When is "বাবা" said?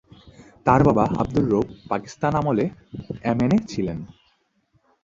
0.87-1.05